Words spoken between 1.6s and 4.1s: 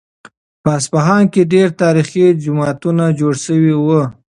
تاریخي جوماتونه جوړ شوي وو.